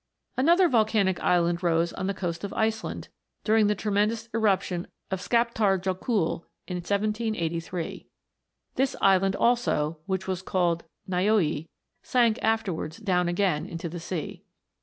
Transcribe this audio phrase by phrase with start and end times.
[0.35, 3.07] Another volcanic island rose on the coast of Ice land,
[3.43, 8.07] during the tremendous eruption of Skaptaar Jokul, in 1783.
[8.73, 11.67] This island also, which was called Nyb'e,
[12.01, 14.43] sank afterwards down again into the sea.